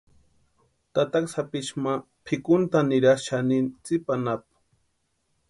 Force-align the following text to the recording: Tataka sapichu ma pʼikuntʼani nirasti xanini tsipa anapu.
Tataka 0.93 1.27
sapichu 1.33 1.75
ma 1.83 1.93
pʼikuntʼani 2.25 2.87
nirasti 2.89 3.25
xanini 3.27 3.69
tsipa 3.83 4.13
anapu. 4.19 4.53